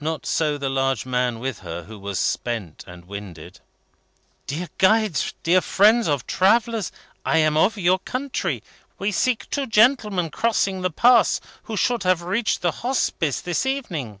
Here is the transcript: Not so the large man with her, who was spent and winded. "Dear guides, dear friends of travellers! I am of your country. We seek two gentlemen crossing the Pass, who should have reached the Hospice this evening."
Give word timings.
Not 0.00 0.26
so 0.26 0.58
the 0.58 0.68
large 0.68 1.06
man 1.06 1.38
with 1.38 1.60
her, 1.60 1.84
who 1.84 1.96
was 1.96 2.18
spent 2.18 2.82
and 2.88 3.04
winded. 3.04 3.60
"Dear 4.48 4.68
guides, 4.78 5.32
dear 5.44 5.60
friends 5.60 6.08
of 6.08 6.26
travellers! 6.26 6.90
I 7.24 7.38
am 7.38 7.56
of 7.56 7.78
your 7.78 8.00
country. 8.00 8.64
We 8.98 9.12
seek 9.12 9.48
two 9.48 9.68
gentlemen 9.68 10.30
crossing 10.30 10.80
the 10.82 10.90
Pass, 10.90 11.40
who 11.62 11.76
should 11.76 12.02
have 12.02 12.22
reached 12.22 12.62
the 12.62 12.72
Hospice 12.82 13.40
this 13.40 13.64
evening." 13.64 14.20